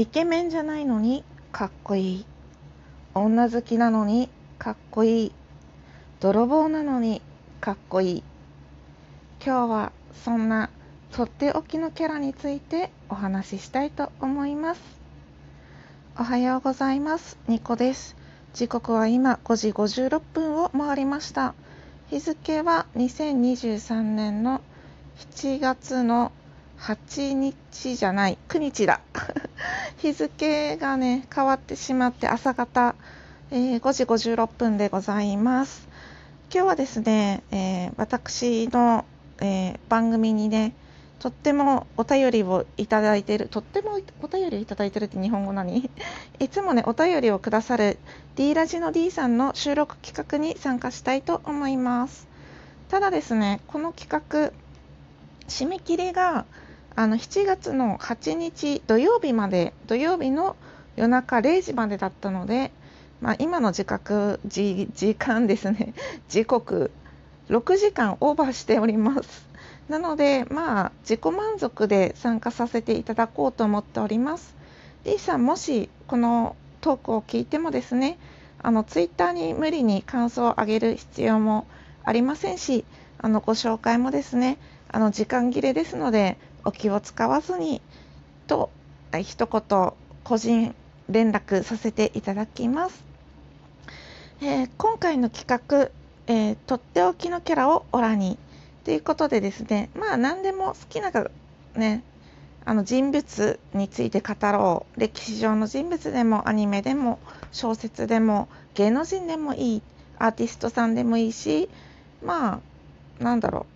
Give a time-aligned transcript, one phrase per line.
[0.00, 2.26] イケメンじゃないのにかっこいい。
[3.12, 5.32] 女好きなのにかっこいい。
[6.20, 7.20] 泥棒なのに
[7.60, 8.22] かっこいい。
[9.44, 9.92] 今日は
[10.24, 10.70] そんな
[11.12, 14.80] とっておきのキャラについてお話ししたいと思います。
[16.18, 17.36] おはようございます。
[17.46, 18.16] ニコです。
[18.54, 21.52] 時刻は今5時56分を回りました。
[22.08, 24.62] 日付は2023年の
[25.18, 26.32] 7月の
[26.78, 29.02] 8日じゃない9日だ。
[29.98, 32.94] 日付がね変わってしまって朝方、
[33.50, 35.88] えー、5時56分でございます。
[36.52, 39.04] 今日はですね、えー、私の、
[39.40, 40.74] えー、番組にね
[41.20, 45.90] とってもお便りをいただいているとってもお便りいただいてるって日本語何
[46.40, 47.98] いつもねお便りをくださる
[48.36, 52.26] D ラジの D さんの収録企画に参加したいと思います。
[52.88, 54.52] ただですねこの企画
[55.46, 56.46] 締め切りが
[56.96, 60.56] あの7月の8日土曜日まで土曜日の
[60.96, 62.72] 夜中0時までだったので、
[63.20, 65.94] まあ、今の時刻時時間ですね。
[66.28, 66.90] 時刻
[67.48, 69.48] 6時間オーバーしております。
[69.88, 74.54] なのでまあ自己満足で参加させていただこうと思っております。
[75.04, 78.18] D さんもしこのトークを聞いてもですね
[78.62, 81.66] あのツイッターに無理に感想を上げる必要も
[82.04, 82.84] ありませんし
[83.18, 87.80] あのご紹介もですねあの時間切れですのでお気を使わずに
[88.46, 88.70] と
[89.22, 89.92] 一言
[90.24, 90.74] 個人
[91.08, 93.04] 連絡させていただきます、
[94.40, 95.90] えー、今回の企画、
[96.26, 98.38] えー、とっておきのキャラをオラに。
[98.84, 101.12] ということでですねまあ何でも好きな
[101.76, 102.02] ね
[102.64, 105.00] あの人物について語ろう。
[105.00, 107.18] 歴史上の人物でもアニメでも
[107.52, 109.82] 小説でも芸能人でもいい
[110.18, 111.68] アーティストさんでもいいし
[112.24, 112.60] ま
[113.20, 113.66] あなんだろ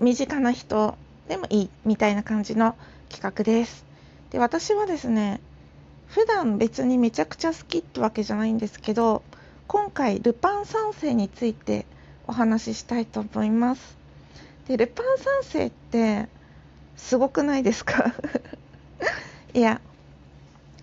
[0.00, 0.04] う。
[0.04, 0.96] 身近な人
[1.28, 2.74] でもいいみたいな感じの
[3.08, 3.84] 企画です。
[4.30, 5.40] で私はですね
[6.08, 9.22] 普段別にめちゃくちゃ好きってわけじゃないんですけど
[9.66, 11.86] 今回ルパン三世について
[12.26, 13.96] お話ししたいと思います。
[14.68, 16.28] でルパン三世って
[16.96, 18.14] すごくないですか？
[19.54, 19.80] いや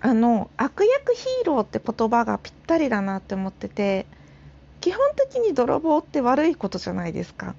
[0.02, 4.06] あの悪役ヒーローって言葉がぴったりだなって思ってて
[4.80, 7.54] 基本的に泥棒って悪いことじゃないですか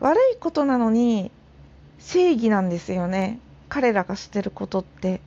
[0.00, 1.30] 悪いことなのに
[1.98, 3.38] 正義なんですよね。
[3.68, 5.20] 彼らがしてることって。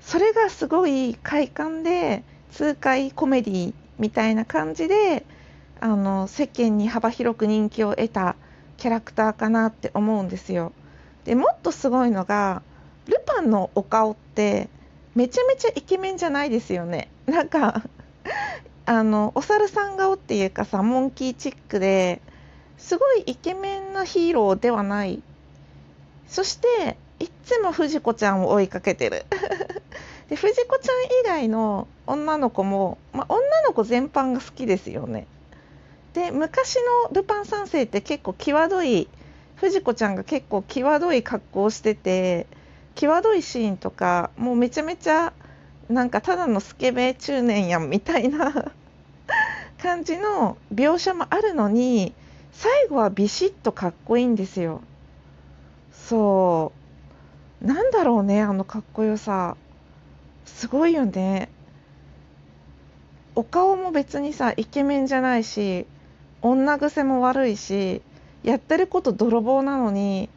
[0.00, 5.24] それがすごい快感で痛快コメディみたいな感じで
[5.80, 8.36] あの世間に幅広く人気を得た
[8.76, 10.72] キャラクターかなって思うんですよ。
[11.24, 12.62] でもっとすごいのが
[13.06, 14.68] ルパンのお顔って
[15.14, 17.08] めちゃめちゃイケメンじゃないですよね。
[17.26, 17.82] なんか
[18.86, 22.20] あのお猿さん顔っていうかさモンキーチックで
[22.76, 25.22] すごいイケメンなヒーローではない
[26.28, 29.24] そしていっつも藤子ちゃんを追いかけてる。
[30.28, 35.26] で藤子ちゃん以外の女の子も、まあ、女の子全般が好きですよね。
[36.14, 39.08] で昔の「ルパン三世」って結構際どい
[39.56, 42.46] 藤子ちゃんが結構際どい格好をしてて
[42.94, 45.32] 際どいシーンとかもうめちゃめちゃ
[45.88, 48.72] なんかただのスケベ中年やんみたいな
[49.82, 52.14] 感じの描写もあるのに
[52.52, 54.80] 最後はビシッとかっこいいんですよ。
[55.94, 56.72] そ
[57.62, 57.66] う。
[57.66, 59.56] なんだろうねあのかっこよさ。
[60.44, 61.48] すごいよね。
[63.34, 65.86] お顔も別にさイケメンじゃないし
[66.40, 68.00] 女癖も悪いし
[68.44, 70.28] やってること泥棒なのに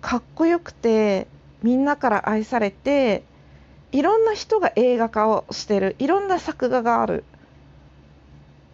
[0.00, 1.26] かっこよくて
[1.62, 3.24] みんなから愛されて
[3.92, 5.96] いろんな人が映画化をしてる。
[5.98, 7.24] いろんな作画がある。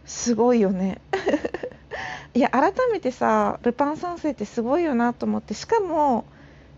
[0.05, 1.01] すごいよね。
[2.35, 6.25] いや改めてさ「ルパン三世」ってすごいよなと思ってしかも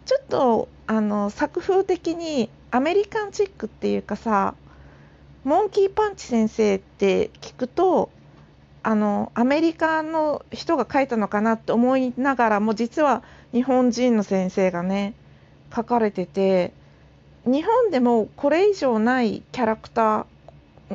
[0.07, 4.55] ちょっとあの作風的にアメリカンチックっていうかさ
[5.45, 8.11] モンキーパンチ先生って聞くと
[8.83, 13.23] あのアメリカの人が書いたのかなって思いながらも実は
[13.53, 15.15] 日本人の先生がね
[15.75, 16.73] 書かれてて
[17.45, 20.27] 日本でもこれ以上ないキャラクター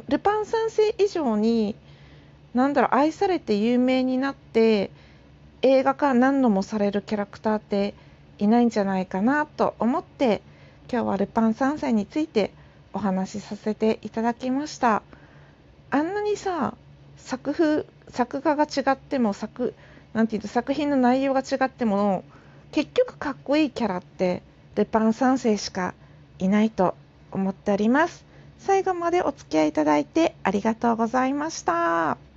[0.10, 1.75] ルパン三世以上に
[2.56, 4.90] なんだろう愛されて有名になって
[5.62, 7.94] 映画化何度もされるキャラクターって
[8.40, 10.42] いないんじゃないかなと思って
[10.90, 12.52] 今日はルパン三世について
[12.94, 15.04] お話しさせていただきました
[15.92, 16.75] あんなにさ
[17.18, 19.74] 作風作画が違っても作
[20.13, 22.24] なんていうと作品の内容が違っても
[22.72, 24.42] 結局かっこいいキャラって
[24.75, 25.94] ルパン三世しか
[26.40, 26.96] いないと
[27.31, 28.25] 思っております
[28.60, 32.35] 最後までお付き合いいただいてありがとうございました。